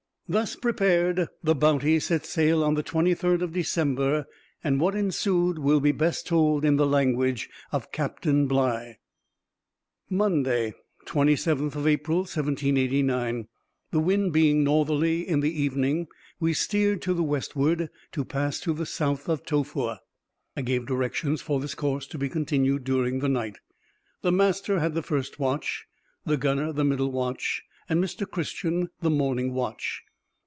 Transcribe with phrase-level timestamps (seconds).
[0.29, 4.27] Thus prepared, the Bounty set sail on the 23d of December,
[4.63, 8.93] and what ensued will be best told in the language of Captain Bligh.
[10.09, 10.73] Monday,
[11.05, 16.07] 27th April 1789.—The wind being northerly in the evening,
[16.39, 19.99] we steered to the westward, to pass to the south of Tofoa.
[20.55, 23.57] I gave directions for this course to be continued during the night.
[24.21, 25.87] The master had the first watch,
[26.25, 28.25] the gunner the middle watch, and Mr.
[28.25, 30.03] Christian the morning watch.